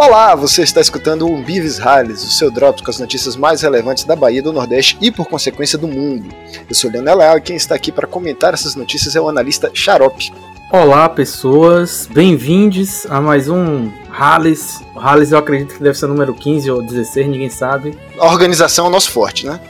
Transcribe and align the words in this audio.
Olá, 0.00 0.34
você 0.34 0.62
está 0.62 0.80
escutando 0.80 1.26
o 1.26 1.34
Umbives 1.34 1.76
Rales, 1.76 2.24
o 2.24 2.30
seu 2.30 2.50
Drops 2.50 2.80
com 2.82 2.90
as 2.90 2.98
notícias 2.98 3.36
mais 3.36 3.60
relevantes 3.60 4.04
da 4.04 4.16
Bahia, 4.16 4.42
do 4.42 4.50
Nordeste 4.50 4.96
e, 4.98 5.10
por 5.10 5.26
consequência, 5.26 5.76
do 5.76 5.86
mundo. 5.86 6.34
Eu 6.66 6.74
sou 6.74 6.90
Leonel 6.90 7.18
Leal 7.18 7.36
e 7.36 7.42
quem 7.42 7.54
está 7.54 7.74
aqui 7.74 7.92
para 7.92 8.06
comentar 8.06 8.54
essas 8.54 8.74
notícias 8.74 9.14
é 9.14 9.20
o 9.20 9.28
analista 9.28 9.70
Xarope. 9.74 10.32
Olá, 10.72 11.06
pessoas, 11.06 12.08
bem-vindos 12.10 13.06
a 13.10 13.20
mais 13.20 13.50
um 13.50 13.92
Rales. 14.08 14.80
O 14.94 14.98
Rales 14.98 15.32
eu 15.32 15.38
acredito 15.38 15.74
que 15.74 15.82
deve 15.82 15.98
ser 15.98 16.06
o 16.06 16.08
número 16.08 16.32
15 16.32 16.70
ou 16.70 16.80
16, 16.80 17.28
ninguém 17.28 17.50
sabe. 17.50 17.98
A 18.18 18.24
organização 18.24 18.86
é 18.86 18.88
o 18.88 18.90
nosso 18.90 19.10
forte, 19.10 19.44
né? 19.44 19.60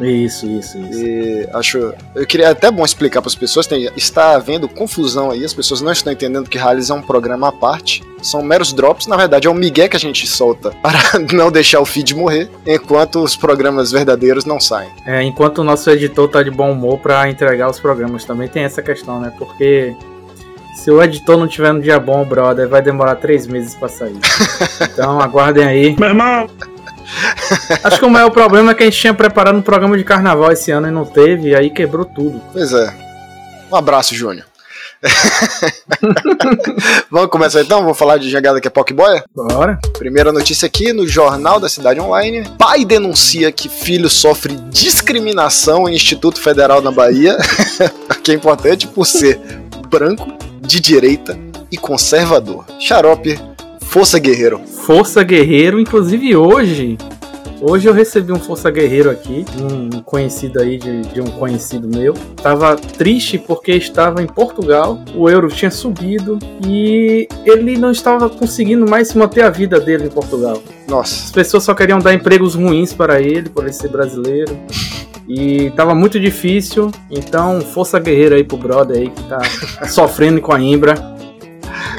Isso, 0.00 0.46
isso, 0.46 0.78
isso. 0.78 1.06
E 1.06 1.48
acho. 1.52 1.94
Eu 2.14 2.26
queria 2.26 2.50
até 2.50 2.70
bom 2.70 2.84
explicar 2.84 3.20
para 3.20 3.28
as 3.28 3.34
pessoas, 3.34 3.66
tem, 3.66 3.88
está 3.96 4.34
havendo 4.34 4.68
confusão 4.68 5.30
aí, 5.30 5.44
as 5.44 5.54
pessoas 5.54 5.80
não 5.80 5.92
estão 5.92 6.12
entendendo 6.12 6.48
que 6.48 6.58
Rallies 6.58 6.90
é 6.90 6.94
um 6.94 7.02
programa 7.02 7.48
à 7.48 7.52
parte. 7.52 8.02
São 8.20 8.42
meros 8.42 8.72
drops, 8.72 9.06
na 9.06 9.16
verdade 9.16 9.46
é 9.46 9.50
um 9.50 9.54
migué 9.54 9.86
que 9.86 9.96
a 9.96 10.00
gente 10.00 10.26
solta 10.26 10.70
para 10.82 10.98
não 11.32 11.52
deixar 11.52 11.80
o 11.80 11.84
feed 11.84 12.14
morrer, 12.14 12.50
enquanto 12.66 13.22
os 13.22 13.36
programas 13.36 13.92
verdadeiros 13.92 14.44
não 14.44 14.58
saem. 14.58 14.90
É, 15.06 15.22
enquanto 15.22 15.58
o 15.58 15.64
nosso 15.64 15.90
editor 15.90 16.28
tá 16.28 16.42
de 16.42 16.50
bom 16.50 16.72
humor 16.72 16.98
para 16.98 17.28
entregar 17.28 17.70
os 17.70 17.78
programas, 17.78 18.24
também 18.24 18.48
tem 18.48 18.64
essa 18.64 18.82
questão, 18.82 19.20
né? 19.20 19.32
Porque 19.38 19.94
se 20.74 20.90
o 20.90 21.02
editor 21.02 21.36
não 21.36 21.46
tiver 21.46 21.72
no 21.72 21.80
dia 21.80 22.00
bom, 22.00 22.24
brother, 22.24 22.68
vai 22.68 22.82
demorar 22.82 23.16
três 23.16 23.46
meses 23.46 23.74
para 23.74 23.88
sair. 23.88 24.18
Então 24.92 25.20
aguardem 25.20 25.64
aí. 25.64 25.96
Meu 25.98 26.08
irmão, 26.08 26.46
Acho 27.84 27.98
que 27.98 28.04
o 28.04 28.10
maior 28.10 28.30
problema 28.30 28.72
é 28.72 28.74
que 28.74 28.82
a 28.82 28.86
gente 28.86 29.00
tinha 29.00 29.14
preparado 29.14 29.56
um 29.56 29.62
programa 29.62 29.96
de 29.96 30.04
carnaval 30.04 30.52
esse 30.52 30.70
ano 30.70 30.88
e 30.88 30.90
não 30.90 31.04
teve, 31.04 31.50
e 31.50 31.54
aí 31.54 31.70
quebrou 31.70 32.04
tudo. 32.04 32.40
Pois 32.52 32.72
é. 32.72 32.94
Um 33.70 33.76
abraço, 33.76 34.14
Júnior. 34.14 34.46
Vamos 37.10 37.30
começar 37.30 37.60
então? 37.60 37.84
Vou 37.84 37.94
falar 37.94 38.18
de 38.18 38.30
jogada 38.30 38.60
que 38.60 38.68
é 38.68 38.70
Pokeboy? 38.70 39.22
Bora. 39.34 39.78
Primeira 39.98 40.32
notícia 40.32 40.66
aqui 40.66 40.92
no 40.92 41.06
Jornal 41.06 41.60
da 41.60 41.68
Cidade 41.68 42.00
Online. 42.00 42.44
Pai 42.58 42.84
denuncia 42.84 43.52
que 43.52 43.68
filho 43.68 44.08
sofre 44.08 44.56
discriminação 44.70 45.88
em 45.88 45.94
Instituto 45.94 46.40
Federal 46.40 46.80
na 46.80 46.90
Bahia, 46.90 47.36
que 48.22 48.32
é 48.32 48.34
importante 48.34 48.86
por 48.86 49.06
ser 49.06 49.38
branco, 49.88 50.26
de 50.60 50.80
direita 50.80 51.38
e 51.70 51.76
conservador. 51.76 52.64
Xarope, 52.80 53.38
força 53.94 54.18
guerreiro. 54.18 54.58
Força 54.58 55.22
Guerreiro, 55.22 55.78
inclusive 55.78 56.34
hoje. 56.34 56.98
Hoje 57.60 57.88
eu 57.88 57.92
recebi 57.92 58.32
um 58.32 58.40
Força 58.40 58.68
Guerreiro 58.68 59.08
aqui, 59.08 59.44
um 59.56 60.02
conhecido 60.02 60.60
aí 60.60 60.76
de, 60.78 61.02
de 61.02 61.20
um 61.20 61.26
conhecido 61.26 61.86
meu. 61.86 62.12
Tava 62.42 62.74
triste 62.74 63.38
porque 63.38 63.70
estava 63.70 64.20
em 64.20 64.26
Portugal, 64.26 64.98
o 65.14 65.30
euro 65.30 65.46
tinha 65.46 65.70
subido 65.70 66.40
e 66.66 67.28
ele 67.46 67.78
não 67.78 67.92
estava 67.92 68.28
conseguindo 68.28 68.84
mais 68.84 69.14
manter 69.14 69.42
a 69.42 69.50
vida 69.50 69.78
dele 69.78 70.06
em 70.06 70.10
Portugal. 70.10 70.60
Nossa, 70.88 71.26
As 71.26 71.30
pessoas 71.30 71.62
só 71.62 71.72
queriam 71.72 72.00
dar 72.00 72.12
empregos 72.12 72.56
ruins 72.56 72.92
para 72.92 73.20
ele, 73.20 73.48
por 73.48 73.62
ele 73.62 73.72
ser 73.72 73.88
brasileiro. 73.88 74.58
E 75.28 75.70
tava 75.70 75.94
muito 75.94 76.18
difícil, 76.18 76.90
então 77.08 77.60
força 77.60 78.00
guerreira 78.00 78.34
aí 78.34 78.42
pro 78.42 78.56
brother 78.56 78.96
aí 78.96 79.08
que 79.08 79.22
tá 79.22 79.40
sofrendo 79.86 80.40
com 80.40 80.52
a 80.52 80.60
Imbra. 80.60 81.13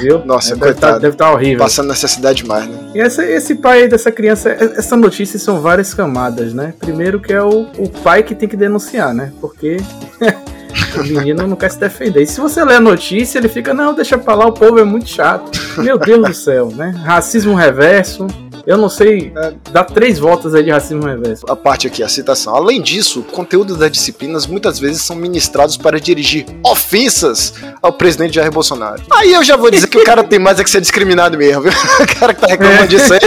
Viu? 0.00 0.24
Nossa, 0.24 0.52
É, 0.52 0.56
deve 0.56 0.60
tá, 0.60 0.72
coitado. 0.72 1.00
deve 1.00 1.16
tá 1.16 1.32
horrível. 1.32 1.58
passando 1.58 1.88
necessidade 1.88 2.42
demais, 2.42 2.66
né? 2.66 2.78
E 2.94 3.00
essa- 3.00 3.24
esse 3.24 3.54
pai 3.54 3.82
aí 3.82 3.88
dessa 3.88 4.10
criança, 4.12 4.50
é- 4.50 4.74
essa 4.78 4.96
notícia 4.96 5.38
são 5.38 5.60
várias 5.60 5.92
camadas, 5.94 6.52
né? 6.52 6.74
Primeiro 6.78 7.20
que 7.20 7.32
é 7.32 7.42
o, 7.42 7.66
o 7.78 7.88
pai 8.02 8.22
que 8.22 8.34
tem 8.34 8.48
que 8.48 8.56
denunciar, 8.56 9.12
né? 9.14 9.32
Porque 9.40 9.76
o 10.98 11.02
menino 11.04 11.46
não 11.46 11.56
quer 11.56 11.70
se 11.70 11.78
defender. 11.80 12.22
E 12.22 12.26
se 12.26 12.40
você 12.40 12.64
lê 12.64 12.74
a 12.74 12.80
notícia, 12.80 13.38
ele 13.38 13.48
fica, 13.48 13.72
não, 13.74 13.94
deixa 13.94 14.16
pra 14.18 14.34
lá, 14.34 14.46
o 14.46 14.52
povo 14.52 14.78
é 14.78 14.84
muito 14.84 15.08
chato. 15.08 15.50
Meu 15.78 15.98
Deus 15.98 16.26
do 16.28 16.34
céu, 16.34 16.68
né? 16.74 16.94
Racismo 17.04 17.54
reverso. 17.54 18.26
Eu 18.66 18.76
não 18.76 18.88
sei, 18.88 19.32
É. 19.36 19.52
dá 19.70 19.84
três 19.84 20.18
voltas 20.18 20.52
aí 20.54 20.62
de 20.64 20.70
racismo 20.70 21.06
reverso. 21.06 21.46
A 21.48 21.54
parte 21.54 21.86
aqui, 21.86 22.02
a 22.02 22.08
citação. 22.08 22.54
Além 22.56 22.82
disso, 22.82 23.20
o 23.20 23.22
conteúdo 23.22 23.76
das 23.76 23.90
disciplinas 23.92 24.46
muitas 24.46 24.78
vezes 24.78 25.02
são 25.02 25.14
ministrados 25.14 25.76
para 25.76 26.00
dirigir 26.00 26.44
ofensas 26.64 27.54
ao 27.80 27.92
presidente 27.92 28.34
Jair 28.34 28.50
Bolsonaro. 28.50 29.02
Aí 29.12 29.32
eu 29.32 29.44
já 29.44 29.56
vou 29.56 29.70
dizer 29.70 29.86
que 29.86 29.98
o 29.98 30.04
cara 30.04 30.24
tem 30.24 30.38
mais 30.40 30.58
é 30.58 30.64
que 30.64 30.70
ser 30.70 30.80
discriminado 30.80 31.38
mesmo, 31.38 31.62
viu? 31.62 31.72
O 32.00 32.18
cara 32.18 32.34
que 32.34 32.40
tá 32.40 32.46
reclamando 32.48 32.82
É. 32.84 32.86
disso 32.86 33.12
aí 33.14 33.20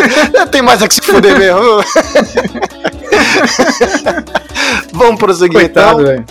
tem 0.51 0.61
mais 0.61 0.81
é 0.81 0.87
que 0.87 0.95
se 0.95 1.01
fuder 1.01 1.37
mesmo. 1.37 1.59
Vamos 4.93 5.19
prosseguir 5.19 5.53
Coitado, 5.59 6.01
então. 6.11 6.25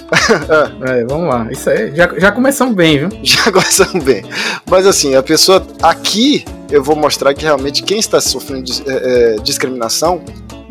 É, 0.86 1.04
vamos 1.08 1.28
lá. 1.28 1.46
Isso 1.50 1.70
aí, 1.70 1.94
já, 1.94 2.10
já 2.18 2.32
começamos 2.32 2.74
bem, 2.74 2.98
viu? 2.98 3.08
Já 3.22 3.50
começamos 3.50 4.04
bem. 4.04 4.22
Mas 4.68 4.86
assim, 4.86 5.14
a 5.14 5.22
pessoa. 5.22 5.64
Aqui 5.82 6.44
eu 6.70 6.82
vou 6.82 6.94
mostrar 6.94 7.34
que 7.34 7.44
realmente 7.44 7.82
quem 7.82 7.98
está 7.98 8.20
sofrendo 8.20 8.70
é, 8.86 9.36
é, 9.36 9.42
discriminação 9.42 10.22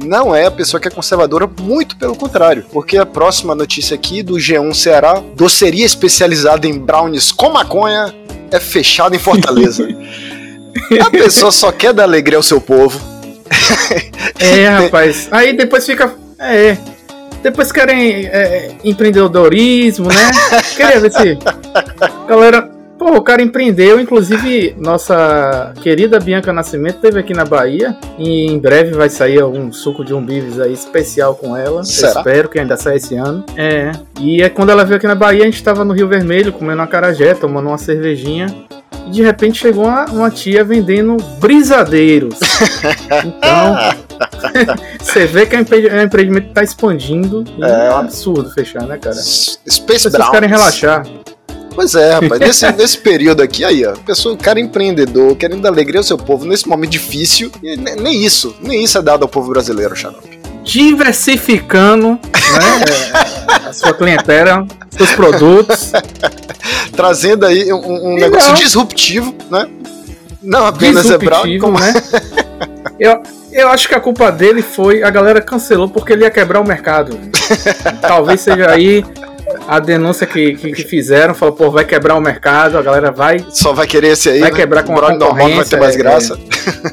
não 0.04 0.36
é 0.36 0.46
a 0.46 0.52
pessoa 0.52 0.80
que 0.80 0.88
é 0.88 0.92
conservadora, 0.92 1.50
muito 1.60 1.98
pelo 1.98 2.16
contrário. 2.16 2.66
Porque 2.72 2.98
a 2.98 3.06
próxima 3.06 3.56
notícia 3.56 3.96
aqui 3.96 4.22
do 4.22 4.36
G1 4.36 4.74
Ceará, 4.74 5.22
doceria 5.36 5.86
especializada 5.86 6.68
em 6.68 6.78
brownies 6.78 7.32
com 7.32 7.50
maconha 7.50 8.14
é 8.52 8.60
fechada 8.60 9.16
em 9.16 9.20
Fortaleza. 9.20 9.88
a 11.02 11.10
pessoa 11.10 11.52
só 11.52 11.72
quer 11.72 11.94
dar 11.94 12.04
alegria 12.04 12.38
ao 12.38 12.44
seu 12.44 12.62
povo. 12.62 13.00
É, 14.40 14.68
rapaz. 14.68 15.28
Aí 15.32 15.58
depois 15.58 15.84
fica. 15.84 16.14
É. 16.38 16.78
Depois 17.42 17.72
querem 17.72 18.28
é, 18.28 18.76
empreendedorismo, 18.84 20.10
né? 20.10 20.32
Queria 20.78 21.00
ver 21.00 21.12
se. 21.12 21.40
Galera. 22.28 22.77
Pô, 23.08 23.16
o 23.16 23.22
cara 23.22 23.42
empreendeu, 23.42 24.02
inclusive 24.02 24.76
nossa 24.78 25.74
querida 25.82 26.20
Bianca 26.20 26.52
Nascimento 26.52 26.96
esteve 26.96 27.18
aqui 27.18 27.34
na 27.34 27.46
Bahia 27.46 27.96
e 28.20 28.48
em 28.48 28.60
breve 28.60 28.92
vai 28.92 29.10
sair 29.10 29.42
um 29.46 29.72
suco 29.72 30.04
de 30.04 30.14
umbives 30.14 30.60
aí 30.60 30.74
especial 30.74 31.34
com 31.34 31.56
ela. 31.56 31.84
Espero 31.84 32.50
que 32.50 32.60
ainda 32.60 32.76
saia 32.76 32.98
esse 32.98 33.16
ano. 33.16 33.46
É. 33.56 33.94
E 34.20 34.42
é 34.42 34.50
quando 34.50 34.72
ela 34.72 34.84
veio 34.84 34.98
aqui 34.98 35.08
na 35.08 35.16
Bahia, 35.16 35.44
a 35.44 35.46
gente 35.46 35.64
tava 35.64 35.86
no 35.86 35.94
Rio 35.94 36.10
Vermelho 36.10 36.52
comendo 36.52 36.82
uma 36.82 36.88
carajé, 36.88 37.34
tomando 37.34 37.70
uma 37.70 37.78
cervejinha. 37.78 38.48
E 39.06 39.10
de 39.10 39.24
repente 39.24 39.58
chegou 39.58 39.86
uma, 39.86 40.04
uma 40.08 40.30
tia 40.30 40.66
vendendo 40.66 41.16
brisadeiros. 41.40 42.38
Então, 43.26 43.76
você 45.00 45.26
vê 45.26 45.46
que 45.46 45.56
o 45.56 45.60
empre- 45.60 45.88
o 45.88 46.02
empreendimento 46.02 46.52
tá 46.54 46.62
expandindo 46.62 47.46
e 47.58 47.64
é. 47.64 47.88
É. 47.88 47.92
um 47.92 47.98
absurdo 47.98 48.50
fechar, 48.52 48.84
né, 48.84 48.98
cara? 48.98 49.16
Space 49.16 49.82
pessoas 49.86 50.14
Brownies. 50.14 50.32
querem 50.32 50.50
relaxar. 50.50 51.06
Pois 51.78 51.94
é, 51.94 52.14
rapaz. 52.14 52.40
Nesse, 52.40 52.72
nesse 52.74 52.98
período 52.98 53.44
aqui, 53.44 53.64
aí, 53.64 53.86
ó. 53.86 53.94
Pessoa, 53.98 54.34
o 54.34 54.38
cara 54.38 54.60
é 54.60 54.64
empreendedor, 54.64 55.36
querendo 55.36 55.62
dar 55.62 55.70
alegria 55.70 56.00
ao 56.00 56.04
seu 56.04 56.18
povo 56.18 56.44
nesse 56.44 56.68
momento 56.68 56.90
difícil. 56.90 57.52
E 57.62 57.78
ne- 57.78 57.96
nem 57.98 58.26
isso, 58.26 58.56
nem 58.60 58.84
isso 58.84 58.98
é 58.98 59.02
dado 59.04 59.22
ao 59.22 59.30
povo 59.30 59.52
brasileiro, 59.52 59.96
Xarope. 59.96 60.40
Diversificando 60.64 62.14
né, 62.14 63.60
a 63.68 63.72
sua 63.72 63.94
clientela, 63.94 64.66
seus 64.90 65.12
produtos. 65.12 65.92
Trazendo 66.98 67.46
aí 67.46 67.72
um, 67.72 68.14
um 68.14 68.16
negócio 68.16 68.56
disruptivo, 68.56 69.36
né? 69.52 69.70
Não 70.42 70.66
apenas 70.66 71.06
é 71.12 71.18
brownie, 71.20 71.60
disruptivo, 71.60 71.66
como 71.66 71.80
né? 71.80 71.94
Eu, 73.00 73.22
eu 73.52 73.70
acho 73.70 73.88
que 73.88 73.94
a 73.94 74.00
culpa 74.00 74.32
dele 74.32 74.64
foi 74.64 75.04
a 75.04 75.10
galera 75.12 75.40
cancelou 75.40 75.88
porque 75.88 76.14
ele 76.14 76.24
ia 76.24 76.32
quebrar 76.32 76.60
o 76.60 76.68
mercado. 76.68 77.20
Talvez 78.02 78.42
seja 78.42 78.72
aí 78.72 79.06
a 79.68 79.80
denúncia 79.80 80.26
que, 80.26 80.56
que, 80.56 80.72
que 80.72 80.84
fizeram, 80.84 81.34
falou, 81.34 81.54
pô, 81.54 81.70
vai 81.70 81.84
quebrar 81.84 82.16
o 82.16 82.22
mercado, 82.22 82.78
a 82.78 82.82
galera 82.82 83.12
vai 83.12 83.46
só 83.50 83.74
vai 83.74 83.86
querer 83.86 84.14
esse 84.14 84.30
aí. 84.30 84.40
Vai 84.40 84.52
né? 84.52 84.56
quebrar 84.56 84.84
com 84.84 84.94
o 84.94 84.96
a 84.96 85.00
brownie 85.00 85.20
normal 85.20 85.50
vai 85.52 85.66
ter 85.66 85.80
mais 85.80 85.96
é, 85.96 85.98
graça. 85.98 86.40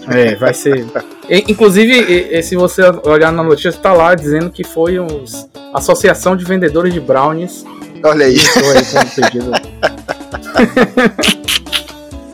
É, 0.08 0.34
vai 0.34 0.52
ser. 0.52 0.84
E, 1.28 1.44
Inclusive, 1.48 2.42
se 2.42 2.56
você 2.56 2.82
olhar 3.04 3.32
na 3.32 3.42
notícia, 3.42 3.72
tá 3.72 3.92
lá 3.92 4.14
dizendo 4.14 4.50
que 4.50 4.64
foi 4.64 4.98
uns 4.98 5.48
Associação 5.72 6.36
de 6.36 6.44
Vendedores 6.44 6.92
de 6.92 7.00
Brownies. 7.00 7.64
Olha 8.02 8.26
aí. 8.26 8.38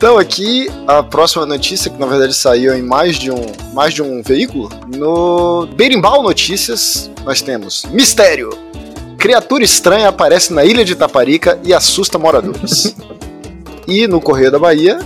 Então 0.01 0.17
aqui 0.17 0.67
a 0.87 1.03
próxima 1.03 1.45
notícia 1.45 1.91
que 1.91 1.99
na 1.99 2.07
verdade 2.07 2.33
saiu 2.33 2.75
em 2.75 2.81
mais 2.81 3.19
de 3.19 3.29
um 3.29 3.45
mais 3.71 3.93
de 3.93 4.01
um 4.01 4.23
veículo 4.23 4.67
no 4.87 5.67
Berimbau 5.75 6.23
Notícias 6.23 7.11
nós 7.23 7.43
temos 7.43 7.85
mistério 7.91 8.49
criatura 9.21 9.63
estranha 9.63 10.09
aparece 10.09 10.51
na 10.51 10.65
ilha 10.65 10.83
de 10.83 10.95
Taparica 10.95 11.59
e 11.63 11.75
assusta 11.75 12.17
moradores 12.17 12.95
e 13.87 14.07
no 14.07 14.19
Correio 14.19 14.51
da 14.51 14.57
Bahia 14.57 14.97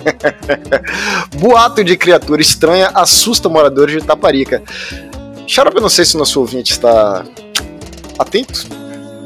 boato 1.40 1.82
de 1.82 1.96
criatura 1.96 2.42
estranha 2.42 2.90
assusta 2.94 3.48
moradores 3.48 4.02
de 4.02 4.06
Taparica 4.06 4.62
Xarope, 5.46 5.78
eu 5.78 5.82
não 5.82 5.88
sei 5.88 6.04
se 6.04 6.14
nosso 6.18 6.38
ouvinte 6.38 6.72
está 6.72 7.24
atento 8.18 8.66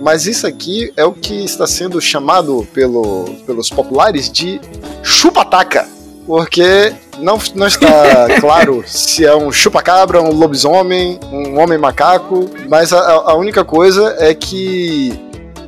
mas 0.00 0.26
isso 0.26 0.46
aqui 0.46 0.93
é 0.96 1.04
o 1.04 1.12
que 1.12 1.44
está 1.44 1.66
sendo 1.66 2.00
chamado 2.00 2.64
pelo, 2.72 3.25
pelos 3.44 3.69
populares 3.69 4.31
de 4.31 4.61
chupataca. 5.02 5.88
Porque 6.28 6.92
não, 7.19 7.38
não 7.54 7.66
está 7.66 7.88
claro 8.38 8.84
se 8.86 9.25
é 9.25 9.34
um 9.34 9.50
chupacabra, 9.50 10.20
um 10.20 10.30
lobisomem, 10.30 11.19
um 11.32 11.58
homem 11.58 11.78
macaco, 11.78 12.50
mas 12.69 12.92
a, 12.92 13.00
a 13.30 13.34
única 13.34 13.64
coisa 13.64 14.14
é 14.19 14.34
que, 14.34 15.19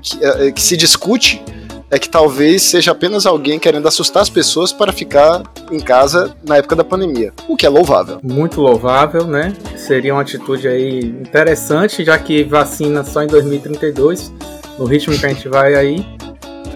que, 0.02 0.22
é- 0.22 0.48
é 0.48 0.52
que 0.52 0.60
se 0.60 0.76
discute 0.76 1.42
é 1.90 1.98
que 1.98 2.08
talvez 2.10 2.62
seja 2.62 2.92
apenas 2.92 3.24
alguém 3.24 3.58
querendo 3.58 3.88
assustar 3.88 4.22
as 4.22 4.28
pessoas 4.28 4.70
para 4.70 4.92
ficar 4.92 5.42
em 5.72 5.80
casa 5.80 6.36
na 6.46 6.58
época 6.58 6.76
da 6.76 6.84
pandemia, 6.84 7.32
o 7.48 7.56
que 7.56 7.64
é 7.64 7.68
louvável. 7.68 8.20
Muito 8.22 8.60
louvável, 8.60 9.24
né? 9.26 9.54
Seria 9.76 10.12
uma 10.14 10.20
atitude 10.20 10.68
aí 10.68 11.00
interessante, 11.00 12.04
já 12.04 12.16
que 12.18 12.44
vacina 12.44 13.02
só 13.02 13.22
em 13.22 13.26
2032, 13.26 14.30
no 14.78 14.84
ritmo 14.84 15.18
que 15.18 15.24
a 15.26 15.30
gente 15.30 15.48
vai 15.48 15.74
aí. 15.74 16.06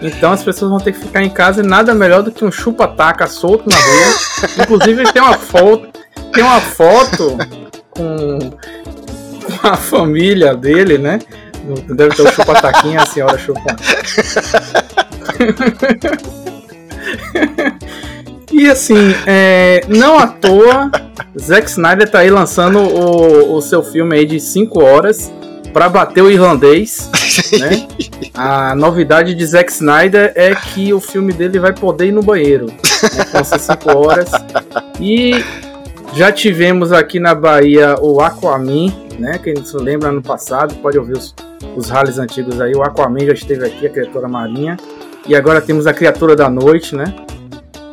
Então 0.01 0.31
as 0.31 0.43
pessoas 0.43 0.71
vão 0.71 0.79
ter 0.79 0.91
que 0.91 0.99
ficar 0.99 1.23
em 1.23 1.29
casa 1.29 1.61
e 1.63 1.65
nada 1.65 1.93
melhor 1.93 2.21
do 2.23 2.31
que 2.31 2.43
um 2.43 2.51
chupa-taca 2.51 3.27
solto 3.27 3.69
na 3.69 3.75
rua. 3.75 4.15
Inclusive 4.63 5.11
tem 5.11 5.21
uma 5.21 5.37
foto, 5.37 5.87
tem 6.33 6.43
uma 6.43 6.61
foto 6.61 7.37
com 7.89 8.39
a 9.63 9.75
família 9.75 10.55
dele, 10.55 10.97
né? 10.97 11.19
Deve 11.87 12.15
ter 12.15 12.21
o 12.21 12.31
chupa-taquinha, 12.31 13.01
a 13.01 13.05
senhora 13.05 13.37
chupa. 13.37 13.75
e 18.51 18.69
assim, 18.69 19.15
é, 19.25 19.81
não 19.87 20.19
à 20.19 20.27
toa, 20.27 20.91
Zack 21.39 21.67
Snyder 21.67 22.09
tá 22.09 22.19
aí 22.19 22.29
lançando 22.29 22.79
o, 22.79 23.55
o 23.55 23.61
seu 23.61 23.81
filme 23.81 24.15
aí 24.15 24.25
de 24.25 24.39
5 24.39 24.83
horas 24.83 25.31
para 25.75 25.89
bater 25.89 26.21
o 26.21 26.31
irlandês. 26.31 27.11
Né? 27.59 27.87
A 28.33 28.73
novidade 28.75 29.35
de 29.35 29.45
Zack 29.45 29.69
Snyder 29.69 30.31
é 30.35 30.55
que 30.55 30.93
o 30.93 31.01
filme 31.01 31.33
dele 31.33 31.59
vai 31.59 31.73
poder 31.73 32.07
ir 32.07 32.11
no 32.13 32.23
banheiro. 32.23 32.67
Né? 32.67 33.25
Vão 33.31 33.43
ser 33.43 33.59
5 33.59 33.97
horas. 33.97 34.31
E 35.01 35.43
já 36.13 36.31
tivemos 36.31 36.93
aqui 36.93 37.19
na 37.19 37.35
Bahia 37.35 37.97
o 37.99 38.21
Aquaman, 38.21 38.87
né? 39.19 39.37
Quem 39.37 39.63
se 39.63 39.75
lembra 39.75 40.09
ano 40.09 40.21
passado, 40.21 40.75
pode 40.75 40.97
ouvir 40.97 41.17
os, 41.17 41.35
os 41.75 41.89
rallies 41.89 42.17
antigos 42.17 42.61
aí. 42.61 42.73
O 42.73 42.81
Aquaman 42.81 43.25
já 43.25 43.33
esteve 43.33 43.65
aqui, 43.65 43.85
a 43.85 43.89
criatura 43.89 44.29
marinha. 44.29 44.77
E 45.27 45.35
agora 45.35 45.59
temos 45.59 45.85
a 45.85 45.93
criatura 45.93 46.37
da 46.37 46.49
noite, 46.49 46.95
né? 46.95 47.13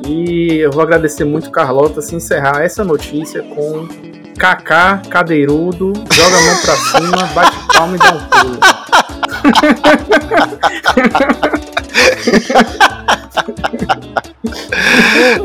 E 0.06 0.58
eu 0.58 0.70
vou 0.70 0.82
agradecer 0.82 1.24
muito 1.24 1.50
Carlota 1.50 2.00
se 2.00 2.14
encerrar 2.14 2.62
essa 2.62 2.84
notícia 2.84 3.42
com 3.42 3.88
Kaká 4.42 5.00
cadeirudo, 5.08 5.92
joga 6.10 6.36
a 6.36 6.40
mão 6.40 6.56
pra 6.62 6.76
cima, 6.76 7.26
bate 7.32 7.56
palma 7.72 7.94
e 7.94 7.98
dá 8.00 8.10
um 8.10 8.18
pulo. 8.28 8.58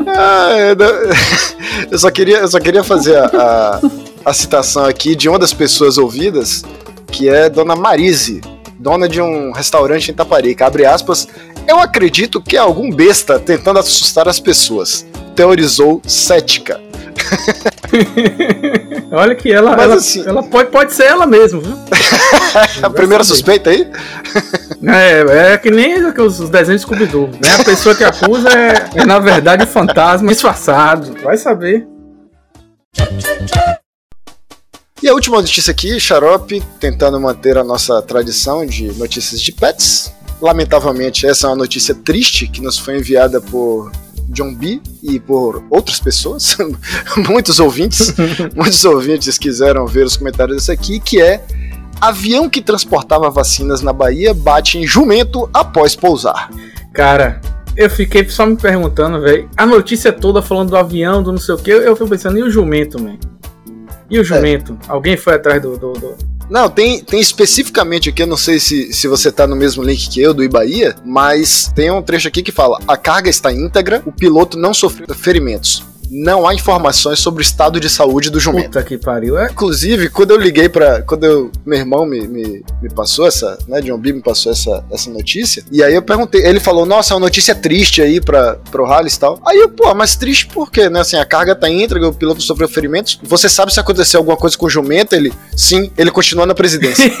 ah, 0.08 0.48
eu, 1.92 1.96
só 1.96 2.10
queria, 2.10 2.38
eu 2.38 2.48
só 2.48 2.58
queria 2.58 2.82
fazer 2.82 3.14
a, 3.14 3.26
a, 3.26 3.80
a 4.24 4.34
citação 4.34 4.84
aqui 4.84 5.14
de 5.14 5.28
uma 5.28 5.38
das 5.38 5.54
pessoas 5.54 5.96
ouvidas, 5.96 6.64
que 7.06 7.28
é 7.28 7.48
Dona 7.48 7.76
Marise, 7.76 8.40
dona 8.80 9.08
de 9.08 9.22
um 9.22 9.52
restaurante 9.52 10.10
em 10.10 10.14
Taparica. 10.14 10.66
Abre 10.66 10.84
aspas, 10.84 11.28
eu 11.68 11.78
acredito 11.78 12.42
que 12.42 12.56
é 12.56 12.58
algum 12.58 12.90
besta 12.90 13.38
tentando 13.38 13.78
assustar 13.78 14.26
as 14.26 14.40
pessoas. 14.40 15.06
Teorizou 15.36 16.02
cética. 16.04 16.80
Olha 19.10 19.34
que 19.34 19.50
ela, 19.50 19.72
ela, 19.72 19.94
assim... 19.94 20.22
ela, 20.26 20.42
pode, 20.42 20.70
pode 20.70 20.92
ser 20.92 21.04
ela 21.04 21.26
mesmo, 21.26 21.60
viu? 21.60 21.76
a 22.82 22.90
primeira 22.90 23.24
suspeita 23.24 23.70
aí? 23.70 23.90
É, 24.82 25.52
é 25.52 25.58
que 25.58 25.70
nem 25.70 26.04
os 26.04 26.50
desenhos 26.50 26.82
Scooby-Doo, 26.82 27.28
né? 27.28 27.54
A 27.58 27.64
pessoa 27.64 27.94
que 27.94 28.04
acusa 28.04 28.50
é, 28.50 29.00
é 29.00 29.04
na 29.04 29.18
verdade 29.18 29.64
um 29.64 29.66
fantasma 29.66 30.28
disfarçado. 30.28 31.14
Vai 31.22 31.38
saber. 31.38 31.86
E 35.02 35.08
a 35.08 35.14
última 35.14 35.40
notícia 35.40 35.70
aqui, 35.70 35.98
Xarope 35.98 36.62
tentando 36.78 37.18
manter 37.20 37.56
a 37.56 37.64
nossa 37.64 38.02
tradição 38.02 38.66
de 38.66 38.92
notícias 38.98 39.40
de 39.40 39.52
pets. 39.52 40.12
Lamentavelmente, 40.40 41.26
essa 41.26 41.46
é 41.46 41.50
uma 41.50 41.56
notícia 41.56 41.94
triste 41.94 42.46
que 42.46 42.60
nos 42.60 42.78
foi 42.78 42.98
enviada 42.98 43.40
por 43.40 43.90
John 44.28 44.54
B 44.54 44.80
e 45.02 45.18
por 45.18 45.64
outras 45.70 45.98
pessoas, 46.00 46.56
muitos 47.28 47.58
ouvintes, 47.58 48.14
muitos 48.54 48.84
ouvintes 48.84 49.38
quiseram 49.38 49.86
ver 49.86 50.04
os 50.04 50.16
comentários 50.16 50.56
dessa 50.56 50.72
aqui, 50.72 51.00
que 51.00 51.20
é 51.20 51.44
avião 52.00 52.48
que 52.48 52.60
transportava 52.60 53.30
vacinas 53.30 53.82
na 53.82 53.92
Bahia 53.92 54.32
bate 54.32 54.78
em 54.78 54.86
jumento 54.86 55.48
após 55.52 55.96
pousar. 55.96 56.50
Cara, 56.92 57.40
eu 57.76 57.88
fiquei 57.88 58.28
só 58.28 58.44
me 58.44 58.56
perguntando, 58.56 59.20
velho, 59.20 59.48
a 59.56 59.64
notícia 59.64 60.12
toda 60.12 60.42
falando 60.42 60.70
do 60.70 60.76
avião, 60.76 61.22
do 61.22 61.32
não 61.32 61.38
sei 61.38 61.54
o 61.54 61.58
que, 61.58 61.70
eu 61.70 61.94
fico 61.96 62.08
pensando, 62.08 62.38
e 62.38 62.42
o 62.42 62.50
jumento, 62.50 63.00
man? 63.00 63.16
E 64.10 64.18
o 64.18 64.24
jumento? 64.24 64.76
É. 64.82 64.90
Alguém 64.90 65.16
foi 65.16 65.34
atrás 65.34 65.60
do, 65.60 65.76
do, 65.76 65.92
do... 65.92 66.16
Não, 66.50 66.68
tem, 66.70 67.02
tem 67.02 67.20
especificamente 67.20 68.08
aqui, 68.08 68.22
eu 68.22 68.26
não 68.26 68.36
sei 68.36 68.58
se, 68.58 68.92
se 68.92 69.06
você 69.06 69.30
tá 69.30 69.46
no 69.46 69.54
mesmo 69.54 69.82
link 69.82 70.08
que 70.08 70.20
eu, 70.20 70.32
do 70.32 70.42
Ibaía, 70.42 70.96
mas 71.04 71.70
tem 71.74 71.90
um 71.90 72.02
trecho 72.02 72.28
aqui 72.28 72.42
que 72.42 72.52
fala: 72.52 72.80
a 72.88 72.96
carga 72.96 73.28
está 73.28 73.52
íntegra, 73.52 74.02
o 74.06 74.12
piloto 74.12 74.58
não 74.58 74.72
sofreu 74.72 75.14
ferimentos 75.14 75.84
não 76.10 76.46
há 76.46 76.54
informações 76.54 77.18
sobre 77.18 77.40
o 77.40 77.42
estado 77.42 77.80
de 77.80 77.88
saúde 77.88 78.30
do 78.30 78.40
jumento. 78.40 78.66
Puta 78.66 78.82
que 78.82 78.96
pariu. 78.96 79.38
É? 79.38 79.50
Inclusive, 79.50 80.08
quando 80.08 80.30
eu 80.30 80.36
liguei 80.36 80.68
para 80.68 81.02
Quando 81.02 81.24
eu, 81.24 81.50
meu 81.64 81.78
irmão 81.78 82.06
me, 82.06 82.26
me, 82.26 82.64
me, 82.82 82.90
passou 82.94 83.26
essa, 83.26 83.58
né, 83.66 83.80
John 83.80 83.98
B 83.98 84.12
me 84.12 84.22
passou 84.22 84.52
essa, 84.52 84.84
essa 84.90 85.10
notícia, 85.10 85.64
e 85.70 85.82
aí 85.82 85.94
eu 85.94 86.02
perguntei, 86.02 86.44
ele 86.44 86.60
falou, 86.60 86.86
nossa, 86.86 87.12
é 87.12 87.16
uma 87.16 87.20
notícia 87.20 87.54
triste 87.54 88.02
aí 88.02 88.20
pra, 88.20 88.56
pro 88.70 88.84
Rally 88.84 89.08
e 89.08 89.18
tal. 89.18 89.40
Aí 89.46 89.58
eu, 89.58 89.68
pô, 89.68 89.94
mas 89.94 90.16
triste 90.16 90.46
por 90.46 90.70
quê, 90.70 90.88
né? 90.88 91.00
Assim, 91.00 91.16
a 91.16 91.24
carga 91.24 91.54
tá 91.54 91.68
íntegra, 91.68 92.08
o 92.08 92.14
piloto 92.14 92.42
sofreu 92.42 92.68
ferimentos. 92.68 93.18
Você 93.22 93.48
sabe 93.48 93.72
se 93.72 93.80
aconteceu 93.80 94.20
alguma 94.20 94.36
coisa 94.36 94.56
com 94.56 94.66
o 94.66 94.70
jumento? 94.70 95.14
Ele, 95.14 95.32
sim, 95.56 95.90
ele 95.96 96.10
continua 96.10 96.46
na 96.46 96.54
presidência. 96.54 97.04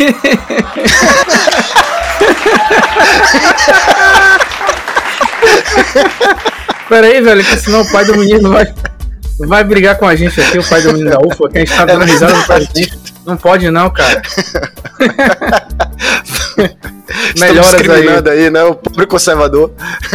Pera 6.88 7.06
aí, 7.06 7.20
velho, 7.20 7.44
que 7.44 7.56
senão 7.58 7.82
o 7.82 7.90
pai 7.90 8.04
do 8.04 8.16
menino 8.16 8.50
vai, 8.50 8.72
vai 9.40 9.64
brigar 9.64 9.98
com 9.98 10.06
a 10.06 10.16
gente 10.16 10.40
aqui, 10.40 10.58
o 10.58 10.68
pai 10.68 10.82
do 10.82 10.92
menino 10.92 11.10
da 11.10 11.18
UFA, 11.18 11.48
que 11.50 11.58
a 11.58 11.60
gente 11.60 11.76
tá 11.76 11.84
dando 11.84 12.04
é 12.04 12.06
risada 12.06 12.34
no 12.34 12.44
presidente. 12.44 12.98
Não 13.26 13.36
pode 13.36 13.70
não, 13.70 13.90
cara. 13.90 14.22
Melhoras 17.38 17.72
discriminando 17.72 18.30
aí. 18.30 18.44
aí, 18.44 18.50
né? 18.50 18.64
O 18.64 18.74
pobre 18.74 19.06
conservador. 19.06 19.72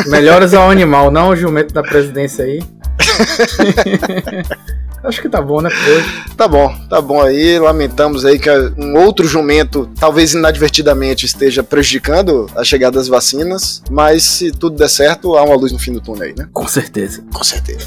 Melhoras 0.07 0.53
ao 0.53 0.69
animal, 0.69 1.11
não 1.11 1.29
o 1.29 1.35
jumento 1.35 1.73
da 1.73 1.83
presidência 1.83 2.45
aí. 2.45 2.63
Acho 5.03 5.21
que 5.21 5.27
tá 5.27 5.41
bom, 5.41 5.61
né? 5.61 5.69
Hoje. 5.69 6.23
Tá 6.37 6.47
bom, 6.47 6.73
tá 6.89 7.01
bom 7.01 7.21
aí. 7.21 7.59
Lamentamos 7.59 8.23
aí 8.23 8.39
que 8.39 8.49
um 8.77 8.97
outro 8.97 9.27
jumento, 9.27 9.89
talvez 9.99 10.33
inadvertidamente, 10.33 11.25
esteja 11.25 11.61
prejudicando 11.61 12.49
a 12.55 12.63
chegada 12.63 12.97
das 12.97 13.07
vacinas. 13.07 13.83
Mas 13.91 14.23
se 14.23 14.51
tudo 14.51 14.77
der 14.77 14.89
certo, 14.89 15.35
há 15.35 15.43
uma 15.43 15.55
luz 15.55 15.71
no 15.71 15.79
fim 15.79 15.91
do 15.91 15.99
túnel 15.99 16.23
aí, 16.23 16.35
né? 16.37 16.47
Com 16.53 16.67
certeza. 16.67 17.23
Com 17.33 17.43
certeza. 17.43 17.85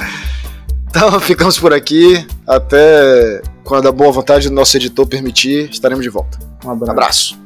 então 0.88 1.20
ficamos 1.20 1.58
por 1.58 1.72
aqui. 1.72 2.26
Até 2.46 3.42
quando 3.62 3.88
a 3.88 3.92
boa 3.92 4.10
vontade 4.10 4.48
do 4.48 4.54
nosso 4.54 4.76
editor 4.76 5.06
permitir, 5.06 5.68
estaremos 5.70 6.02
de 6.02 6.10
volta. 6.10 6.38
Um 6.64 6.70
abraço. 6.70 6.90
abraço. 6.90 7.41